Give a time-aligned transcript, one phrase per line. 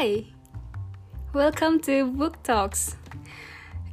[0.00, 0.24] Hi,
[1.34, 2.96] welcome to Book Talks.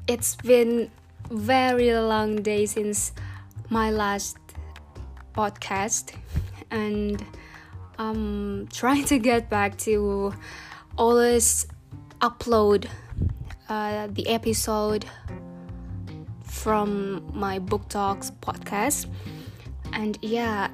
[0.07, 0.89] It's been
[1.29, 3.11] very long day since
[3.69, 4.37] my last
[5.35, 6.13] podcast,
[6.71, 7.21] and
[7.99, 10.33] I'm trying to get back to
[10.97, 11.67] always
[12.21, 12.87] upload
[13.67, 15.03] uh, the episode
[16.41, 19.07] from my Book Talks podcast.
[19.91, 20.69] And yeah,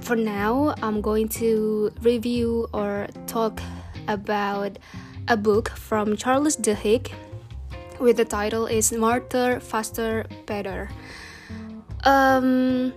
[0.00, 3.60] for now, I'm going to review or talk
[4.08, 4.78] about
[5.28, 7.12] a book from Charles Duhigg
[7.98, 10.88] with the title is Smarter, Faster, Better.
[12.04, 12.92] Um,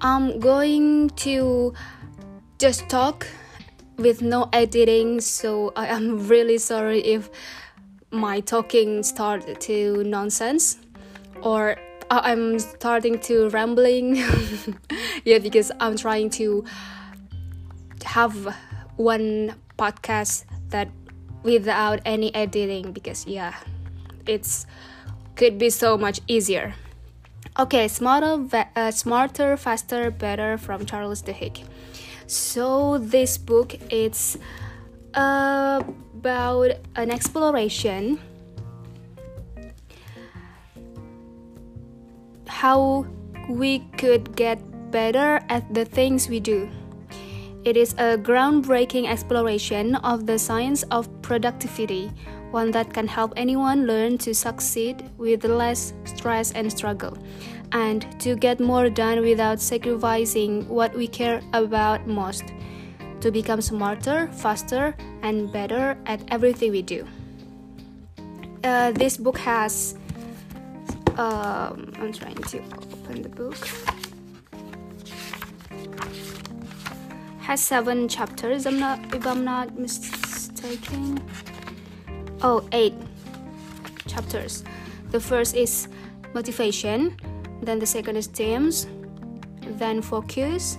[0.00, 1.72] I'm going to
[2.58, 3.26] just talk
[3.96, 7.30] with no editing, so I am really sorry if
[8.10, 10.78] my talking started to nonsense
[11.42, 11.76] or
[12.10, 14.16] I'm starting to rambling.
[15.24, 16.64] yeah, because I'm trying to
[18.04, 18.54] have
[18.96, 20.88] one podcast that
[21.42, 23.54] without any editing because yeah,
[24.26, 24.66] it's
[25.36, 26.74] could be so much easier.
[27.58, 31.64] Okay, smarter, uh, smarter, faster, better from Charles de Duhigg.
[32.26, 34.38] So this book it's
[35.14, 38.18] about an exploration
[42.48, 43.06] how
[43.48, 44.58] we could get
[44.90, 46.70] better at the things we do.
[47.64, 52.12] It is a groundbreaking exploration of the science of productivity,
[52.50, 57.16] one that can help anyone learn to succeed with less stress and struggle,
[57.72, 62.44] and to get more done without sacrificing what we care about most,
[63.20, 67.06] to become smarter, faster, and better at everything we do.
[68.62, 69.96] Uh, this book has
[71.16, 73.56] um, I'm trying to open the book.
[77.44, 78.64] Has seven chapters.
[78.64, 81.20] I'm not, if I'm not mistaken.
[82.40, 82.94] Oh, eight
[84.08, 84.64] chapters.
[85.10, 85.88] The first is
[86.32, 87.16] motivation.
[87.60, 88.86] Then the second is themes.
[89.76, 90.78] Then focus.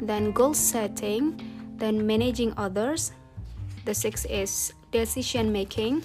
[0.00, 1.38] Then goal setting.
[1.78, 3.12] Then managing others.
[3.84, 6.02] The sixth is decision making.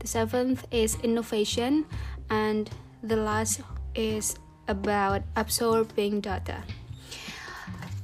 [0.00, 1.84] The seventh is innovation,
[2.28, 2.68] and
[3.02, 3.60] the last
[3.94, 4.36] is
[4.68, 6.62] about absorbing data.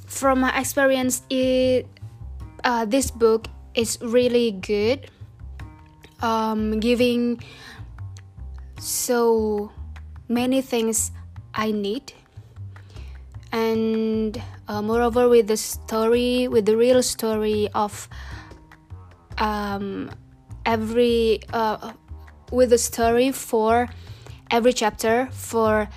[0.06, 1.86] From my experience, it
[2.64, 5.10] uh, this book is really good,
[6.22, 7.42] um, giving
[8.78, 9.70] so
[10.28, 11.10] many things
[11.54, 12.12] I need,
[13.52, 18.08] and uh, moreover with the story, with the real story of
[19.38, 20.10] um,
[20.64, 21.92] every uh,
[22.52, 23.88] with the story for
[24.50, 25.88] every chapter for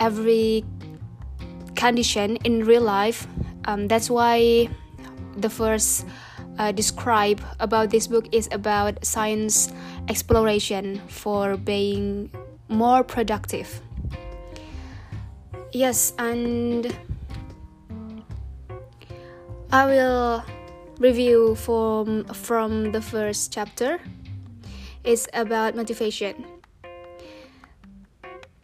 [0.00, 0.64] every
[1.74, 3.26] condition in real life.
[3.64, 4.68] Um, that's why
[5.36, 6.06] the first
[6.58, 9.72] uh, describe about this book is about science
[10.08, 12.30] exploration for being
[12.68, 13.80] more productive.
[15.72, 16.94] Yes, and
[19.72, 20.44] I will
[20.98, 23.98] review from from the first chapter.
[25.04, 26.44] It's about motivation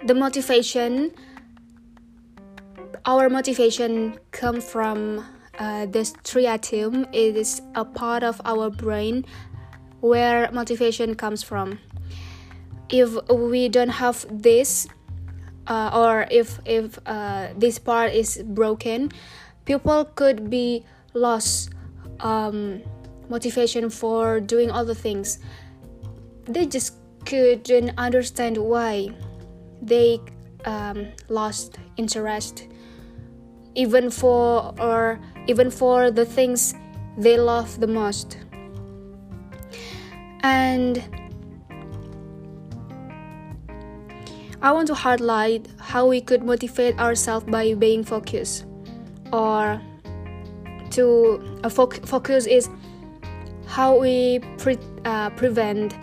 [0.05, 1.13] the motivation
[3.05, 5.25] our motivation come from
[5.59, 9.25] uh, this striatum it is a part of our brain
[10.01, 11.79] where motivation comes from.
[12.89, 14.87] If we don't have this
[15.67, 19.11] uh, or if if uh, this part is broken
[19.65, 20.83] people could be
[21.13, 21.71] lost
[22.21, 22.81] um,
[23.29, 25.39] motivation for doing other things.
[26.47, 26.95] They just
[27.27, 29.11] couldn't understand why
[29.83, 30.21] they
[30.65, 32.67] um, lost interest
[33.79, 36.75] even for or even for the things
[37.17, 38.37] they love the most
[40.43, 41.03] and
[44.61, 48.67] I want to highlight how we could motivate ourselves by being focused
[49.33, 49.81] or
[50.91, 52.69] to fo- focus is
[53.67, 55.95] how we pre- uh, prevent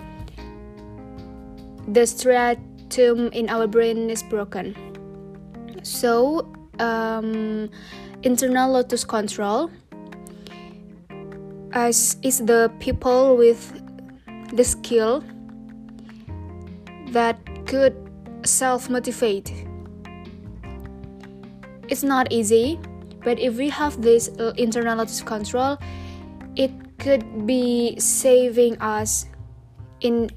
[1.88, 4.74] the striatum in our brain is broken.
[5.84, 7.70] So, um,
[8.24, 9.70] internal locus control
[11.76, 13.60] as is the people with
[14.56, 15.24] the skill
[17.12, 17.38] that
[17.68, 17.94] could
[18.44, 19.52] self motivate.
[21.88, 22.80] It's not easy,
[23.24, 25.78] but if we have this uh, internal locus control,
[26.56, 29.28] it could be saving us
[30.00, 30.32] in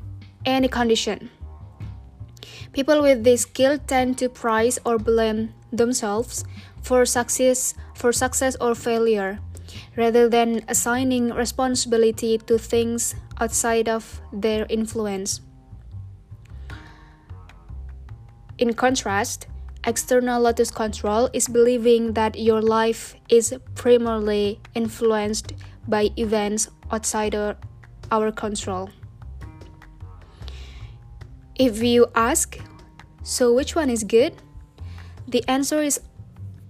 [0.44, 1.30] any condition.
[2.72, 6.44] People with this skill tend to praise or blame themselves
[6.82, 9.38] for success for success or failure.
[9.96, 15.40] rather than assigning responsibility to things outside of their influence.
[18.58, 19.46] In contrast,
[19.84, 25.52] external locus control is believing that your life is primarily influenced
[25.86, 27.56] by events outside of
[28.10, 28.90] our control.
[31.54, 32.58] If you ask,
[33.22, 34.34] so which one is good?
[35.28, 36.00] The answer is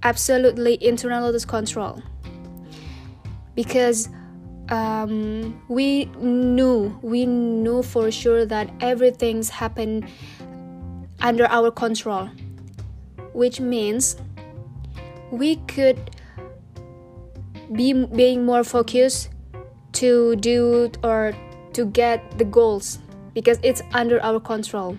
[0.03, 2.03] absolutely internal control.
[3.55, 4.09] Because
[4.69, 10.09] um, we knew, we knew for sure that everything's happened
[11.21, 12.29] under our control,
[13.33, 14.17] which means
[15.31, 16.11] we could
[17.73, 19.31] be being more focused
[19.93, 21.33] to do or
[21.75, 22.99] to get the goals
[23.35, 24.99] because it's under our control.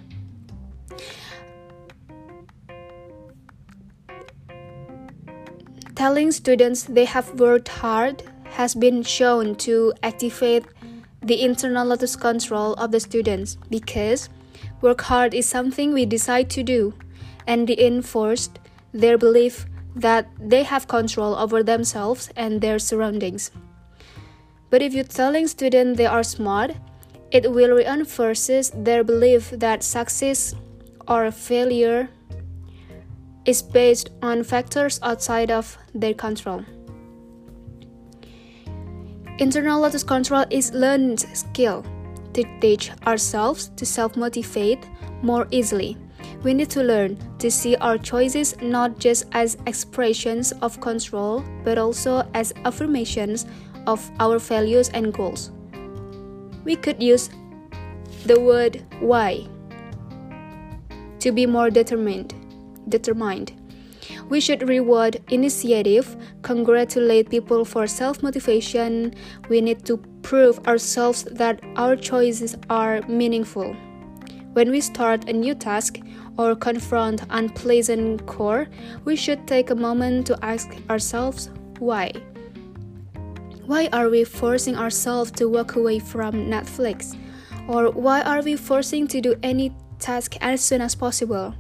[6.00, 8.24] Telling students they have worked hard
[8.56, 10.64] has been shown to activate
[11.22, 14.30] the internal locus control of the students because
[14.80, 16.94] work hard is something we decide to do
[17.48, 18.60] and reinforced
[18.94, 23.52] their belief that they have control over themselves and their surroundings.
[24.70, 26.78] But if you're telling students they are smart,
[27.30, 30.56] it will reinforce their belief that success
[31.10, 32.08] or failure
[33.50, 36.64] is based on factors outside of their control.
[39.40, 41.84] Internal locus control is learned skill
[42.34, 44.88] to teach ourselves to self-motivate
[45.24, 45.98] more easily.
[46.44, 51.80] We need to learn to see our choices not just as expressions of control, but
[51.80, 53.48] also as affirmations
[53.88, 55.52] of our values and goals.
[56.64, 57.32] We could use
[58.28, 59.48] the word why
[61.20, 62.39] to be more determined.
[62.90, 63.54] Determined.
[64.30, 69.14] We should reward initiative, congratulate people for self motivation.
[69.50, 73.76] We need to prove ourselves that our choices are meaningful.
[74.54, 76.00] When we start a new task
[76.38, 78.68] or confront unpleasant core,
[79.06, 82.12] we should take a moment to ask ourselves why.
[83.66, 87.16] Why are we forcing ourselves to walk away from Netflix?
[87.68, 91.54] Or why are we forcing to do any task as soon as possible?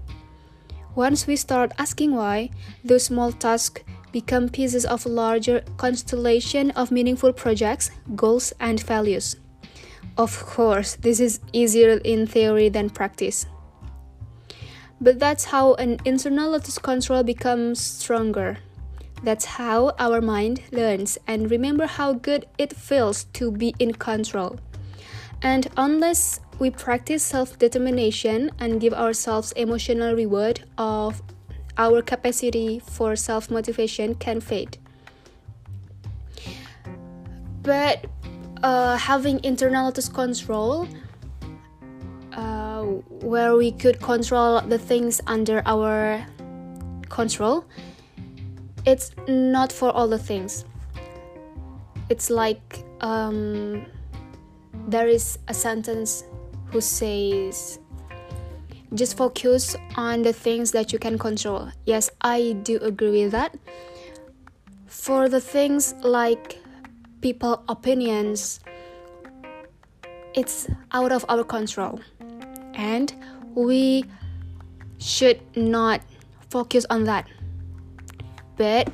[1.00, 2.50] Once we start asking why,
[2.84, 9.38] those small tasks become pieces of a larger constellation of meaningful projects, goals, and values.
[10.18, 13.46] Of course, this is easier in theory than practice.
[15.00, 18.58] But that's how an internal locus control becomes stronger.
[19.24, 24.60] That's how our mind learns and remember how good it feels to be in control.
[25.42, 31.22] And unless we practice self-determination and give ourselves emotional reward of
[31.78, 34.78] our capacity for self-motivation can fade.
[37.64, 38.06] But
[38.62, 40.88] uh, having internal control
[42.34, 46.26] uh, where we could control the things under our
[47.10, 47.66] control
[48.86, 50.64] it's not for all the things
[52.10, 53.86] it's like um,
[54.88, 56.24] there is a sentence
[56.72, 57.80] who says
[58.94, 61.70] just focus on the things that you can control.
[61.86, 63.56] Yes i do agree with that.
[64.88, 66.58] For the things like
[67.22, 68.60] people opinions
[70.34, 72.00] it's out of our control.
[72.74, 73.14] And
[73.56, 74.06] we
[75.00, 76.02] should not
[76.50, 77.28] focus on that.
[78.58, 78.92] But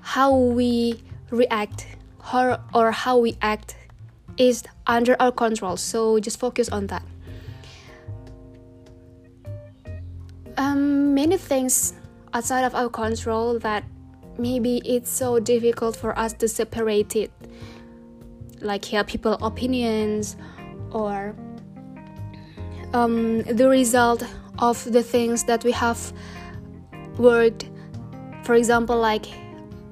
[0.00, 1.86] how we react
[2.32, 3.76] or, or how we act
[4.36, 7.04] is under our control so just focus on that.
[10.56, 11.94] Um, many things
[12.32, 13.84] outside of our control that
[14.38, 17.30] maybe it's so difficult for us to separate it
[18.60, 20.36] like hear people opinions
[20.90, 21.34] or
[22.92, 24.24] um, the result
[24.58, 26.12] of the things that we have
[27.18, 27.68] worked.
[28.44, 29.26] For example like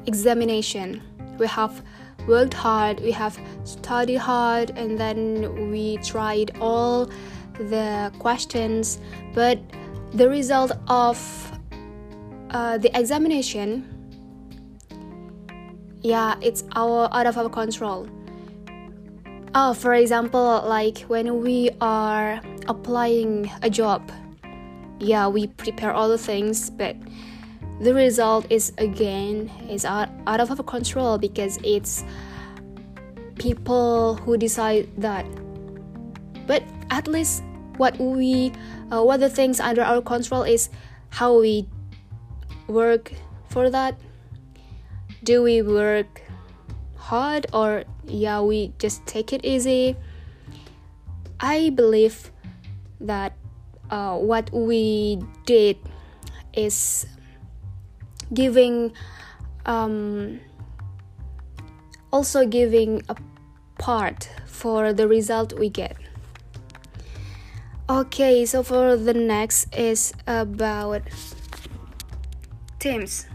[0.06, 1.02] examination.
[1.38, 1.82] We have
[2.26, 7.10] worked hard we have studied hard and then we tried all
[7.58, 8.98] the questions.
[9.34, 9.58] But
[10.12, 11.18] the result of
[12.50, 13.88] uh, the examination
[16.02, 18.08] yeah it's our out of our control.
[19.54, 24.10] Oh for example like when we are applying a job
[24.98, 26.96] yeah we prepare all the things but
[27.82, 32.04] the result is again is out, out of our control because it's
[33.38, 35.26] people who decide that.
[36.46, 37.42] But at least
[37.76, 38.52] what we
[38.92, 40.70] uh, what the things under our control is
[41.10, 41.66] how we
[42.68, 43.12] work
[43.50, 43.98] for that.
[45.24, 46.22] Do we work
[46.94, 49.96] hard or yeah we just take it easy?
[51.40, 52.30] I believe
[53.00, 53.34] that
[53.90, 55.78] uh, what we did
[56.54, 57.06] is
[58.32, 58.92] giving
[59.66, 60.40] um,
[62.12, 63.16] also giving a
[63.78, 65.96] part for the result we get.
[67.88, 71.02] Okay so for the next is about
[72.78, 73.26] teams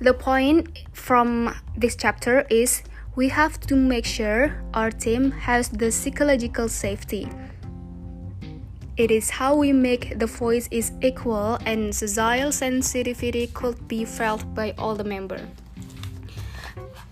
[0.00, 2.82] the point from this chapter is
[3.16, 7.28] we have to make sure our team has the psychological safety
[9.00, 14.44] it is how we make the voice is equal and social sensitivity could be felt
[14.54, 15.40] by all the members.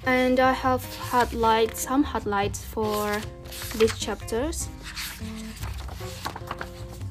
[0.04, 3.16] And I have highlight some highlights for
[3.78, 4.68] these chapters.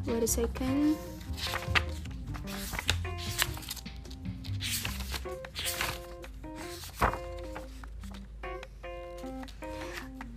[0.06, 0.96] Wait a second.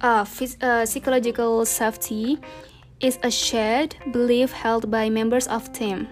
[0.00, 2.38] Uh, phys- uh, psychological safety
[3.00, 6.07] is a shared belief held by members of team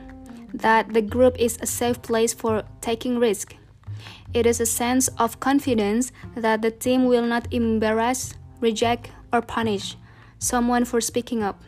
[0.54, 3.54] that the group is a safe place for taking risk.
[4.32, 9.96] It is a sense of confidence that the team will not embarrass, reject, or punish
[10.38, 11.62] someone for speaking up.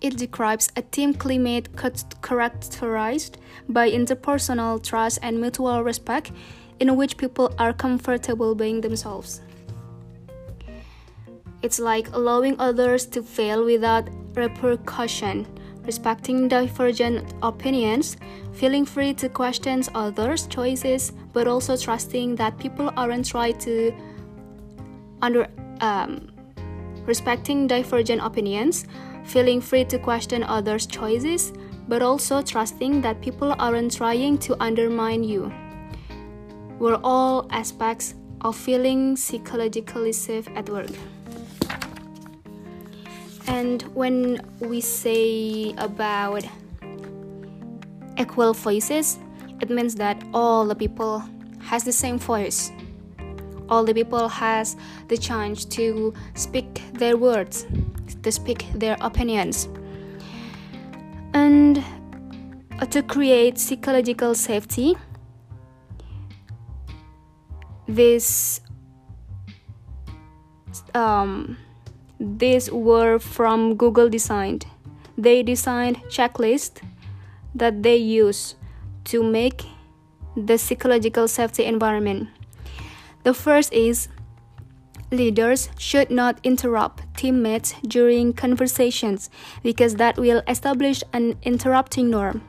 [0.00, 1.68] It describes a team climate
[2.22, 3.38] characterized
[3.68, 6.32] by interpersonal trust and mutual respect
[6.80, 9.40] in which people are comfortable being themselves.
[11.62, 15.46] It's like allowing others to fail without repercussion,
[15.84, 18.16] respecting divergent opinions,
[18.52, 23.94] feeling free to question others' choices, but also trusting that people aren't trying to
[25.22, 25.48] under
[25.80, 26.32] um,
[27.06, 28.86] respecting divergent opinions,
[29.24, 31.52] feeling free to question others' choices,
[31.86, 35.52] but also trusting that people aren't trying to undermine you.
[36.80, 40.90] We're all aspects of feeling psychologically safe at work.
[43.46, 46.44] And when we say about
[48.18, 49.18] equal voices,
[49.60, 51.22] it means that all the people
[51.60, 52.70] has the same voice.
[53.68, 54.76] All the people has
[55.08, 57.66] the chance to speak their words,
[58.22, 59.68] to speak their opinions.
[61.34, 61.82] And
[62.90, 64.96] to create psychological safety,
[67.86, 68.60] this
[70.94, 71.56] um,
[72.22, 74.66] these were from Google Designed.
[75.18, 76.80] They designed checklists
[77.54, 78.54] that they use
[79.06, 79.64] to make
[80.36, 82.28] the psychological safety environment.
[83.24, 84.08] The first is
[85.10, 89.28] leaders should not interrupt teammates during conversations
[89.62, 92.40] because that will establish an interrupting norm.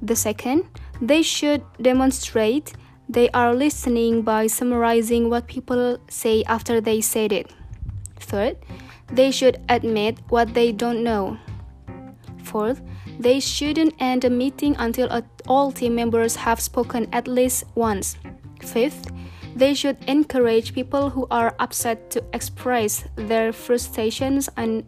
[0.00, 0.64] The second,
[1.02, 2.74] they should demonstrate
[3.08, 7.52] they are listening by summarizing what people say after they said it.
[8.26, 8.56] Third,
[9.06, 11.38] they should admit what they don't know.
[12.42, 12.82] Fourth,
[13.18, 15.08] they shouldn't end a meeting until
[15.46, 18.16] all team members have spoken at least once.
[18.60, 19.10] Fifth,
[19.54, 24.48] they should encourage people who are upset to express their frustrations.
[24.56, 24.84] And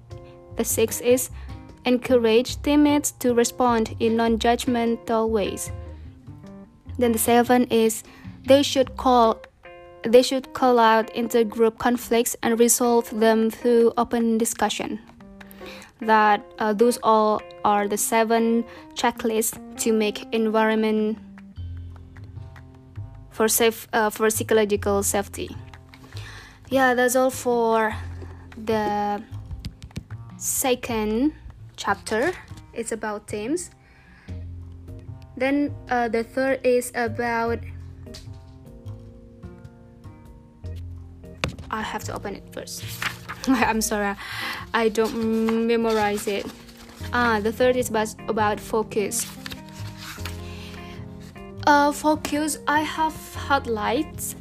[0.56, 1.30] the sixth is
[1.84, 5.70] encourage teammates to respond in non judgmental ways.
[6.98, 8.02] Then the seventh is
[8.44, 9.40] they should call
[10.02, 15.00] they should call out intergroup conflicts and resolve them through open discussion.
[16.00, 18.64] That uh, those all are the seven
[18.94, 21.18] checklists to make environment
[23.30, 25.54] for safe uh, for psychological safety.
[26.70, 27.94] Yeah, that's all for
[28.56, 29.22] the
[30.36, 31.32] second
[31.76, 32.32] chapter.
[32.72, 33.70] It's about teams.
[35.36, 37.58] Then uh, the third is about
[41.70, 42.84] I have to open it first.
[43.48, 44.14] I'm sorry,
[44.74, 46.46] I don't memorize it.
[47.12, 49.26] Ah, the third is about, about focus.
[51.66, 54.36] Uh, focus, I have highlights.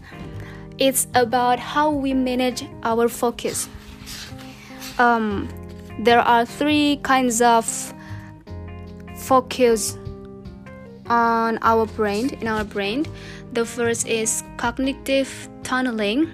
[0.78, 3.68] It's about how we manage our focus.
[5.00, 5.50] Um,
[6.00, 7.66] there are three kinds of
[9.18, 9.98] focus
[11.08, 13.06] on our brain in our brain
[13.54, 16.30] the first is cognitive tunneling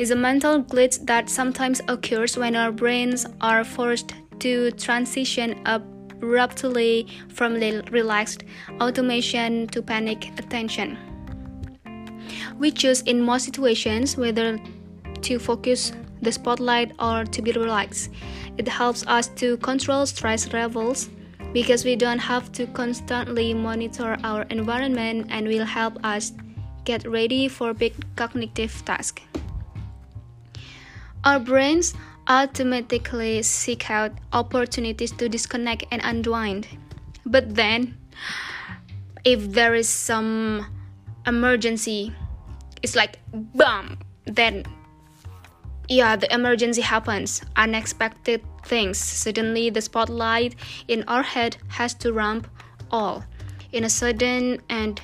[0.00, 7.06] is a mental glitch that sometimes occurs when our brains are forced to transition abruptly
[7.28, 7.52] from
[7.92, 8.44] relaxed
[8.80, 10.96] automation to panic attention.
[12.58, 14.58] We choose in most situations whether
[15.20, 15.92] to focus
[16.22, 18.08] the spotlight or to be relaxed.
[18.56, 21.10] It helps us to control stress levels
[21.52, 26.32] because we don't have to constantly monitor our environment and will help us
[26.86, 29.20] get ready for big cognitive tasks.
[31.24, 31.94] Our brains
[32.28, 36.66] automatically seek out opportunities to disconnect and unwind.
[37.26, 37.98] But then,
[39.24, 40.66] if there is some
[41.26, 42.14] emergency,
[42.82, 44.64] it's like bam, then
[45.88, 48.96] yeah, the emergency happens, unexpected things.
[48.96, 50.54] Suddenly, the spotlight
[50.88, 52.48] in our head has to ramp
[52.90, 53.24] all
[53.72, 55.00] in a sudden and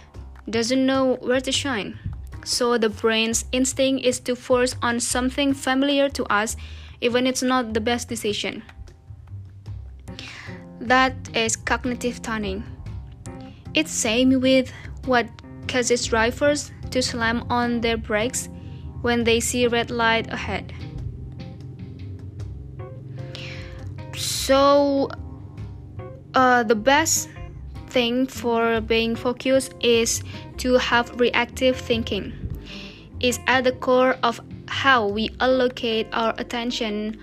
[0.48, 1.98] doesn't know where to shine.
[2.46, 6.56] So, the brain's instinct is to force on something familiar to us,
[7.00, 8.62] even it's not the best decision.
[10.78, 12.62] That is cognitive tunneling.
[13.74, 14.70] It's same with
[15.06, 15.26] what
[15.66, 18.48] causes drivers to slam on their brakes
[19.02, 20.72] when they see red light ahead.
[24.14, 25.10] So,
[26.32, 27.28] uh, the best
[27.96, 30.22] thing for being focused is
[30.58, 32.30] to have reactive thinking.
[33.20, 34.38] It's at the core of
[34.68, 37.18] how we allocate our attention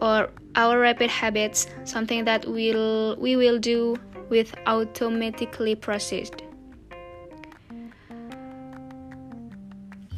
[0.00, 3.96] or our rapid habits, something that we'll, we will do
[4.30, 6.40] with automatically processed.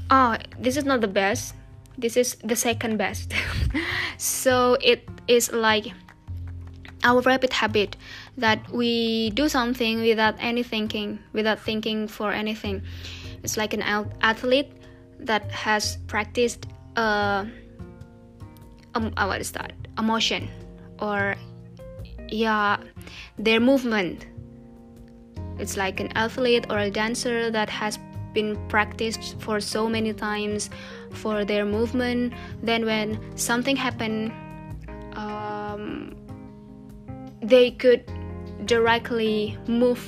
[0.09, 1.53] oh this is not the best
[1.99, 3.35] this is the second best
[4.19, 5.91] so it is like
[7.03, 7.97] our rapid habit
[8.37, 12.83] that we do something without any thinking without thinking for anything.
[13.43, 13.83] It's like an
[14.21, 14.73] athlete
[15.21, 16.67] that has practiced
[16.97, 17.45] uh,
[18.95, 19.73] um, uh, what is that?
[19.99, 20.49] A motion
[21.01, 21.37] or
[22.29, 22.77] yeah
[23.39, 24.27] their movement.
[25.59, 27.99] It's like an athlete or a dancer that has
[28.35, 30.69] been practiced for so many times
[31.13, 32.35] for their movement.
[32.63, 34.33] Then when something happened
[35.17, 36.15] um,
[37.41, 38.05] they could
[38.65, 40.03] directly move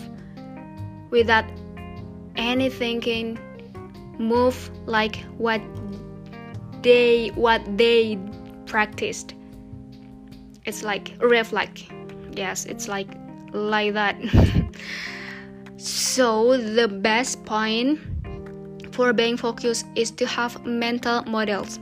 [1.11, 1.45] without
[2.37, 3.39] any thinking
[4.19, 5.61] move like what
[6.83, 8.19] they what they
[8.67, 9.35] practiced.
[10.65, 11.87] It's like reflect
[12.35, 13.09] yes it's like
[13.53, 14.17] like that.
[15.79, 18.01] So the best point
[18.91, 21.79] for being focused is to have mental models.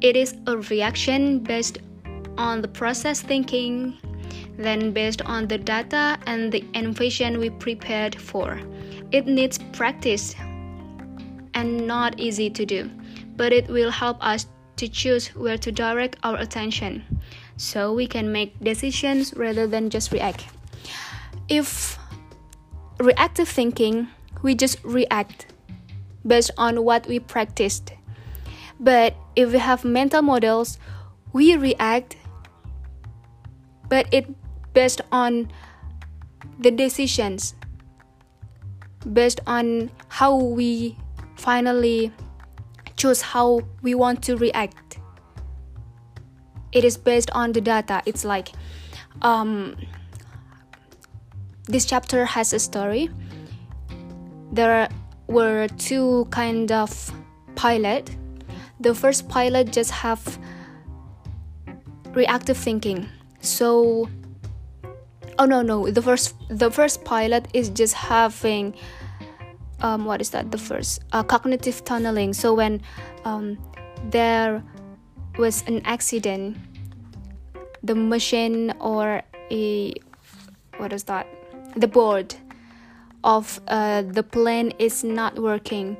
[0.00, 1.78] It is a reaction based
[2.36, 3.96] on the process thinking,
[4.56, 8.60] then based on the data and the information we prepared for.
[9.10, 10.34] It needs practice
[11.54, 12.90] and not easy to do,
[13.36, 17.04] but it will help us to choose where to direct our attention
[17.56, 20.46] so we can make decisions rather than just react.
[21.48, 21.98] If
[22.98, 24.08] reactive thinking,
[24.42, 25.46] we just react
[26.26, 27.92] based on what we practiced.
[28.80, 30.78] But if we have mental models,
[31.32, 32.16] we react,
[33.88, 34.26] but it
[34.72, 35.50] based on
[36.58, 37.54] the decisions,
[39.12, 40.96] based on how we
[41.36, 42.12] finally
[42.96, 44.98] choose how we want to react.
[46.72, 48.02] It is based on the data.
[48.06, 48.52] It's like
[49.22, 49.76] um,
[51.64, 53.10] this chapter has a story.
[54.52, 54.88] There
[55.26, 57.12] were two kind of
[57.54, 58.14] pilot.
[58.80, 60.38] The first pilot just have
[62.14, 63.08] reactive thinking.
[63.40, 64.08] So
[65.38, 65.90] oh no no.
[65.90, 68.74] The first the first pilot is just having
[69.80, 70.50] um, what is that?
[70.50, 72.32] The first uh, cognitive tunneling.
[72.32, 72.80] So when
[73.24, 73.58] um,
[74.10, 74.62] there
[75.38, 76.56] was an accident
[77.82, 79.92] the machine or a
[80.78, 81.26] what is that?
[81.76, 82.34] The board
[83.24, 85.96] of uh, the plane is not working.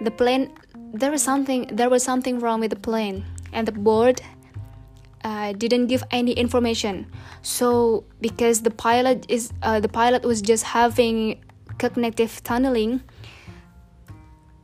[0.00, 0.52] The plane
[0.92, 4.20] there was something there was something wrong with the plane and the board
[5.24, 7.06] uh, didn't give any information.
[7.42, 11.42] So because the pilot is uh, the pilot was just having
[11.78, 13.02] cognitive tunneling,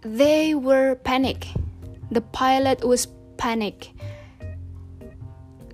[0.03, 1.49] they were panic.
[2.11, 3.93] The pilot was panic.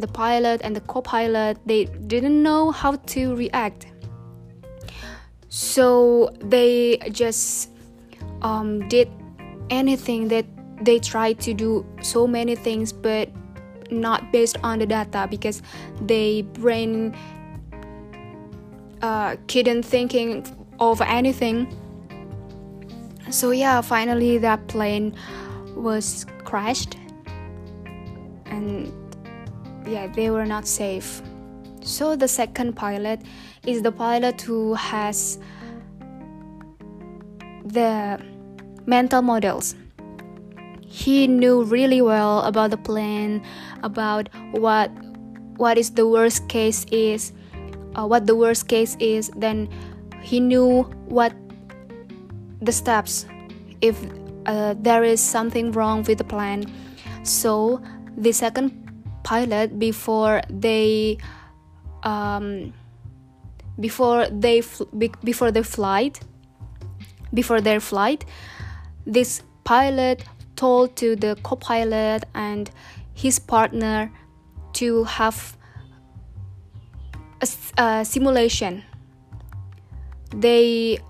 [0.01, 3.87] The pilot and the co-pilot they didn't know how to react
[5.53, 7.69] so they just
[8.41, 9.07] um, did
[9.69, 10.47] anything that
[10.81, 13.29] they tried to do so many things but
[13.93, 15.63] not based on the data because
[16.01, 17.15] they brain
[19.03, 20.45] uh, couldn't thinking
[20.81, 21.67] of anything
[23.31, 25.15] so yeah finally that plane
[25.77, 26.97] was crashed
[28.47, 28.93] and
[29.87, 31.23] yeah they were not safe
[31.83, 33.21] so the second pilot
[33.67, 35.39] is the pilot who has
[37.65, 38.21] the
[38.87, 39.75] mental models.
[40.93, 43.41] He knew really well about the plan,
[43.83, 44.93] about what
[45.57, 47.33] what is the worst case is,
[47.97, 49.73] uh, what the worst case is then
[50.21, 51.33] he knew what
[52.61, 53.25] the steps
[53.81, 53.97] if
[54.45, 56.69] uh, there is something wrong with the plan.
[57.23, 57.81] So
[58.17, 58.77] the second
[59.23, 61.17] pilot before they
[62.03, 62.75] um,
[63.81, 64.93] before they fl-
[65.25, 66.21] before their flight
[67.33, 68.25] before their flight
[69.07, 70.25] this pilot
[70.63, 72.71] told to the co-pilot and
[73.15, 74.13] his partner
[74.73, 75.57] to have
[77.43, 77.49] a,
[77.83, 78.85] a simulation.
[80.31, 81.01] They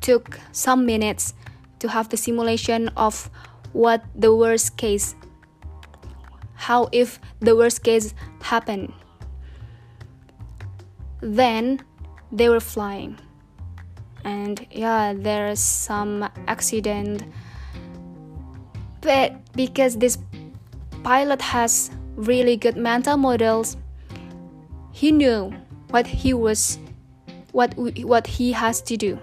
[0.00, 1.34] took some minutes
[1.78, 3.30] to have the simulation of
[3.72, 5.14] what the worst case
[6.56, 8.92] how if the worst case happened.
[11.20, 11.80] Then
[12.32, 13.16] they were flying.
[14.24, 17.22] And yeah there's some accident
[19.00, 20.18] but because this
[21.02, 23.76] pilot has really good mental models.
[24.92, 25.54] He knew
[25.90, 26.78] what he was
[27.52, 29.18] what what he has to do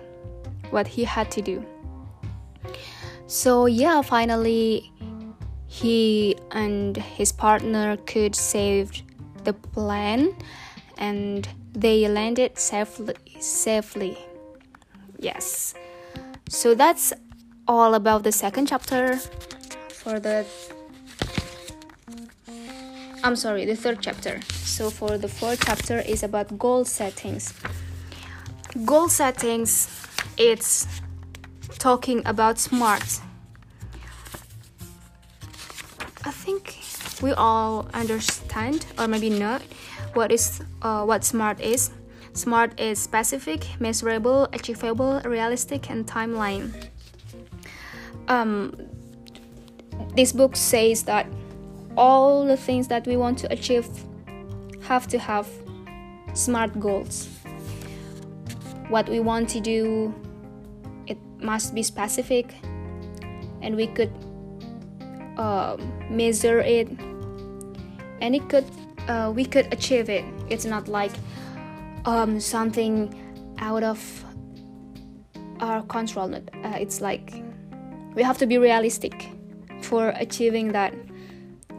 [0.71, 1.63] what he had to do.
[3.27, 4.91] So yeah finally
[5.67, 9.03] he and his partner could save
[9.43, 10.35] the plane
[10.97, 14.17] and they landed safely safely.
[15.19, 15.73] Yes.
[16.49, 17.13] So that's
[17.67, 19.19] all about the second chapter
[20.05, 20.45] for the
[23.23, 24.39] I'm sorry, the third chapter.
[24.53, 27.53] So for the fourth chapter is about goal settings.
[28.85, 29.89] Goal settings
[30.37, 30.85] it's
[31.79, 33.19] talking about smart.
[36.23, 36.77] I think
[37.23, 39.63] we all understand or maybe not
[40.13, 41.89] what is uh, what smart is.
[42.33, 46.69] Smart is specific, measurable, achievable, realistic, and timeline.
[48.27, 48.94] Um,
[50.15, 51.27] this book says that
[51.97, 53.87] all the things that we want to achieve
[54.81, 55.47] have to have
[56.33, 57.29] smart goals.
[58.89, 60.13] What we want to do,
[61.07, 62.53] it must be specific,
[63.61, 64.11] and we could
[65.37, 65.77] uh,
[66.09, 66.87] measure it,
[68.21, 68.65] and it could
[69.07, 70.25] uh, we could achieve it.
[70.49, 71.11] It's not like
[72.05, 73.13] um, something
[73.59, 73.99] out of
[75.59, 76.35] our control.
[76.35, 76.41] Uh,
[76.79, 77.33] it's like
[78.13, 79.34] we have to be realistic
[79.95, 80.93] for achieving that.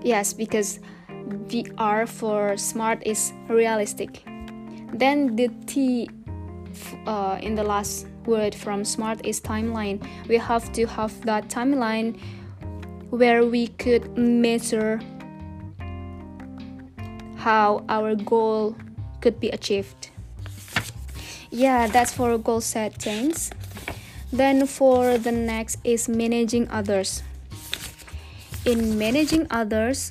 [0.01, 0.81] Yes, because
[1.53, 4.25] VR for smart is realistic.
[4.95, 6.09] Then the T
[7.07, 10.01] uh, in the last word from smart is timeline.
[10.29, 12.17] We have to have that timeline
[13.11, 14.99] where we could measure
[17.37, 18.77] how our goal
[19.21, 20.09] could be achieved.
[21.51, 23.51] Yeah, that's for goal settings.
[24.33, 27.23] Then for the next is managing others.
[28.67, 30.11] In managing others,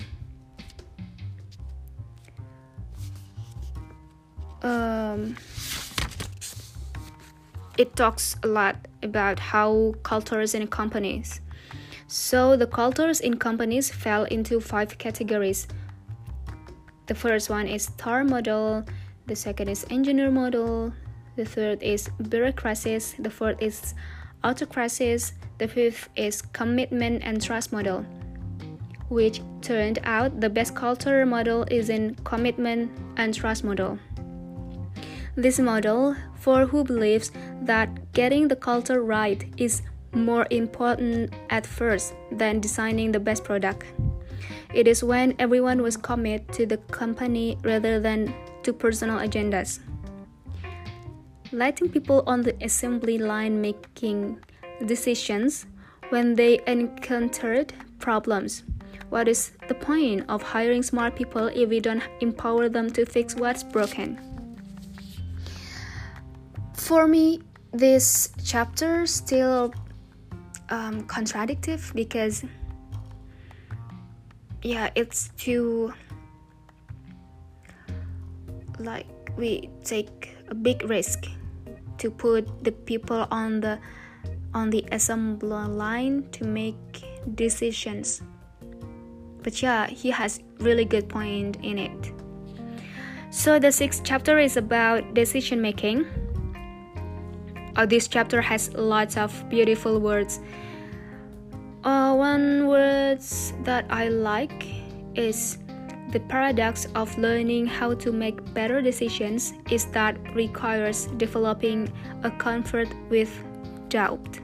[4.63, 5.35] um,
[7.77, 11.41] it talks a lot about how cultures in companies.
[12.07, 15.67] So the cultures in companies fell into five categories.
[17.07, 18.85] The first one is star model,
[19.27, 20.93] the second is engineer model,
[21.35, 23.95] the third is bureaucracies, the fourth is
[24.45, 28.05] autocracies, the fifth is commitment and trust model.
[29.09, 33.99] Which turned out the best culture model is in commitment and trust model.
[35.35, 39.81] This model, for who believes that getting the culture right is
[40.13, 43.83] more important at first than designing the best product.
[44.73, 49.79] It is when everyone was committed to the company rather than to personal agendas.
[51.51, 54.39] Letting people on the assembly line making
[54.85, 55.65] decisions
[56.09, 58.63] when they encountered problems.
[59.15, 63.33] What is the point of hiring smart people if we don't empower them to fix
[63.33, 64.19] what's broken?
[66.73, 67.39] For me,
[67.71, 69.73] this chapter still
[70.67, 72.43] um, contradictory because
[74.63, 75.93] yeah it's too
[78.79, 81.23] like we take a big risk
[81.99, 83.79] to put the people on the
[84.53, 88.21] on the assembly line to make decisions
[89.45, 92.11] but yeah he has really good point in it.
[93.29, 96.05] So the sixth chapter is about decision making.
[97.75, 100.39] Uh, this chapter has lots of beautiful words.
[101.83, 104.65] Uh, one words that I like
[105.13, 105.59] is
[106.11, 111.91] the paradox of learning how to make better decisions is that requires developing
[112.23, 113.29] a comfort with
[113.89, 114.39] doubt.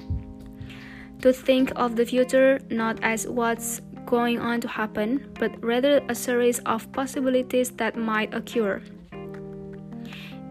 [1.21, 3.81] To think of the future not as what's
[4.11, 8.81] going on to happen, but rather a series of possibilities that might occur.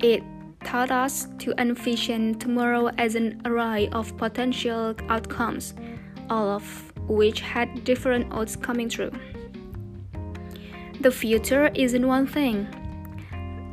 [0.01, 0.23] It
[0.65, 5.75] taught us to envision tomorrow as an array of potential outcomes,
[6.31, 6.65] all of
[7.07, 9.13] which had different odds coming true.
[11.01, 12.67] The future isn't one thing.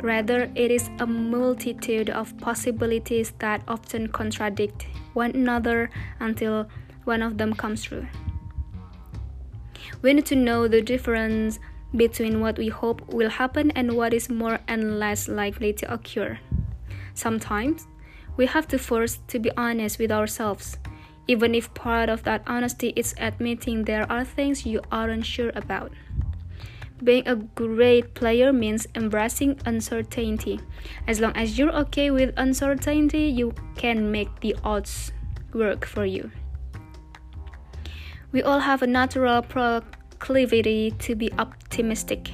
[0.04, 6.67] Rather, it is a multitude of possibilities that often contradict one another until
[7.06, 8.06] one of them comes true.
[10.08, 11.60] We need to know the difference
[11.93, 16.39] between what we hope will happen and what is more and less likely to occur.
[17.13, 17.88] Sometimes
[18.38, 20.78] we have to force to be honest with ourselves,
[21.28, 25.91] even if part of that honesty is admitting there are things you aren't sure about.
[27.04, 30.62] Being a great player means embracing uncertainty.
[31.06, 35.12] As long as you're okay with uncertainty, you can make the odds
[35.54, 36.32] work for you.
[38.32, 39.41] We all have a natural
[40.17, 42.32] proclivity to be optimistic,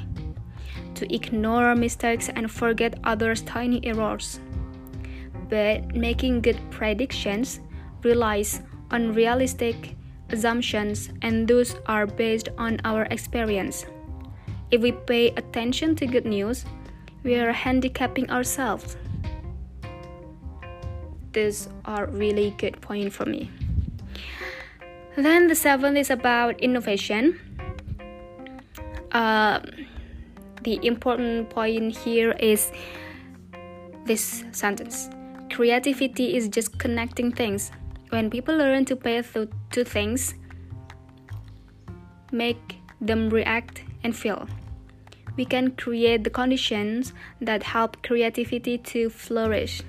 [0.96, 4.40] to ignore mistakes and forget others' tiny errors
[5.54, 7.60] but making good predictions
[8.02, 9.96] relies on realistic
[10.32, 13.86] assumptions and those are based on our experience.
[14.72, 16.66] If we pay attention to good news,
[17.24, 18.98] we are handicapping ourselves.
[21.34, 23.52] These are really good point for me.
[25.16, 27.40] Then the seventh is about innovation.
[29.14, 29.60] Uh,
[30.64, 32.72] the important point here is
[34.06, 35.10] this sentence
[35.52, 37.72] Creativity is just connecting things.
[38.10, 40.34] When people learn to pay th- to things,
[42.32, 44.48] make them react and feel,
[45.38, 49.84] we can create the conditions that help creativity to flourish.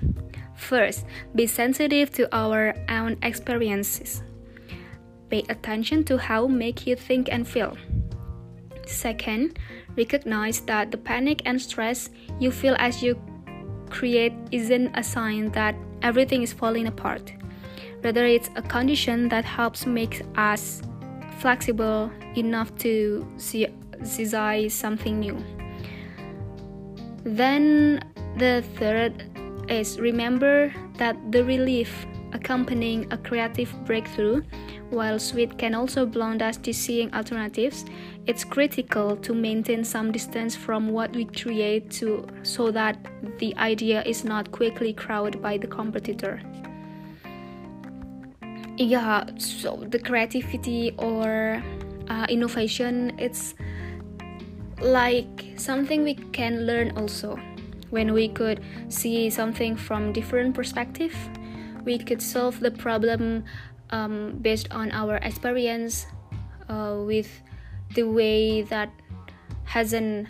[0.55, 4.21] First, be sensitive to our own experiences.
[5.31, 7.75] Pay attention to how make you think and feel.
[8.85, 9.59] Second,
[9.97, 13.19] recognize that the panic and stress you feel as you
[13.89, 17.33] create isn't a sign that everything is falling apart.
[18.03, 20.81] Rather, it's a condition that helps make us
[21.39, 23.67] flexible enough to see,
[24.03, 25.37] seize something new.
[27.23, 28.03] Then
[28.37, 29.23] the third
[29.69, 34.43] is remember that the relief accompanying a creative breakthrough,
[34.89, 37.85] while sweet can also blind us to seeing alternatives,
[38.27, 42.97] it's critical to maintain some distance from what we create to so that
[43.39, 46.41] the idea is not quickly crowded by the competitor.
[48.77, 51.63] Yeah, so the creativity or
[52.09, 53.55] uh, innovation, it's
[54.81, 57.39] like something we can learn also.
[57.89, 61.15] When we could see something from different perspective,
[61.85, 63.45] we could solve the problem
[63.91, 66.07] um, based on our experience
[66.67, 67.29] uh, with
[67.93, 68.89] the way that
[69.63, 70.29] hasn't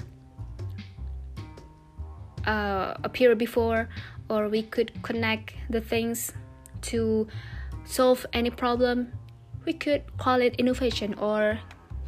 [2.45, 3.89] uh, appeared before
[4.29, 6.33] or we could connect the things
[6.81, 7.27] to
[7.85, 9.11] solve any problem.
[9.65, 11.59] We could call it innovation or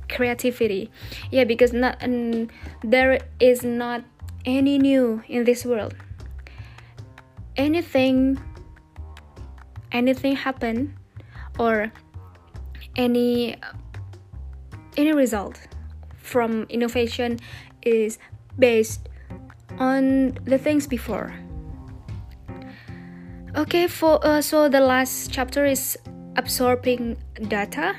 [0.10, 0.92] creativity.
[1.32, 2.50] Yeah because not um,
[2.84, 4.04] there is not
[4.46, 5.96] any new in this world.
[7.56, 8.40] Anything
[9.92, 10.96] anything happen
[11.60, 11.92] or
[12.96, 13.56] any
[14.98, 15.60] any result
[16.18, 17.40] from innovation
[17.84, 18.18] is
[18.58, 19.10] based
[19.80, 21.34] on the things before.
[23.56, 25.98] Okay for uh, so the last chapter is
[26.36, 27.96] absorbing data.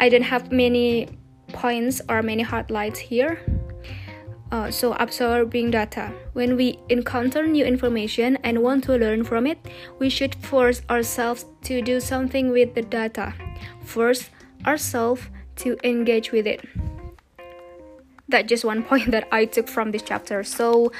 [0.00, 1.08] I don't have many
[1.48, 3.38] points or many highlights here
[4.54, 9.58] uh, so absorbing data when we encounter new information and want to learn from it
[9.98, 13.34] we should force ourselves to do something with the data
[13.82, 14.30] force
[14.66, 15.22] ourselves
[15.56, 16.64] to engage with it.
[18.28, 20.42] That's just one point that I took from this chapter.
[20.42, 20.92] So,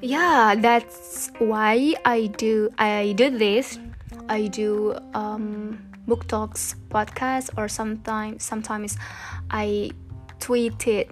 [0.00, 3.78] yeah, that's why I do I do this.
[4.28, 8.96] I do um, book talks podcast or sometimes sometimes
[9.50, 9.90] I
[10.40, 11.10] tweet it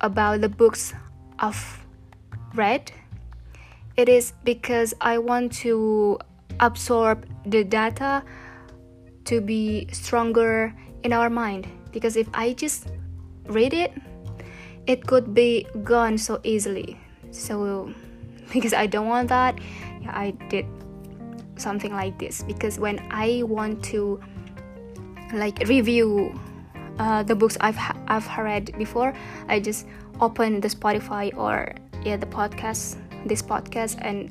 [0.00, 0.94] about the books
[1.38, 1.86] I've
[2.54, 2.92] read.
[3.96, 6.18] It is because I want to
[6.60, 8.22] absorb the data
[9.24, 12.88] to be stronger in our mind because if I just
[13.46, 13.92] read it,
[14.86, 16.98] it could be gone so easily.
[17.30, 17.92] So,
[18.52, 19.58] because I don't want that,
[20.00, 20.66] yeah, I did
[21.56, 24.20] something like this because when I want to
[25.32, 26.34] like review
[27.00, 29.16] uh, the books I've I've read before,
[29.48, 29.88] I just
[30.20, 31.72] open the Spotify or
[32.04, 34.28] yeah the podcast this podcast and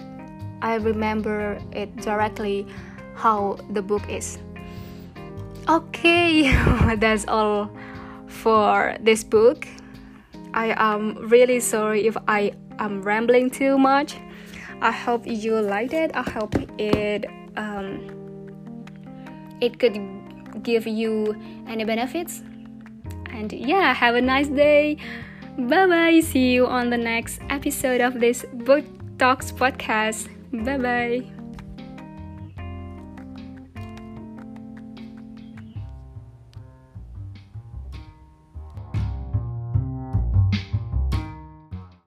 [0.61, 2.69] I remember it directly
[3.17, 4.37] how the book is
[5.67, 6.53] okay
[6.97, 7.69] that's all
[8.27, 9.67] for this book
[10.53, 14.15] i am really sorry if i I'm rambling too much.
[14.81, 16.11] I hope you liked it.
[16.15, 17.25] I hope it
[17.57, 18.07] um,
[19.59, 19.99] it could
[20.63, 21.35] give you
[21.67, 22.41] any benefits.
[23.39, 24.97] And yeah, have a nice day.
[25.57, 26.19] Bye bye.
[26.19, 28.83] See you on the next episode of this Book
[29.17, 30.27] Talks podcast.
[30.51, 31.38] Bye bye.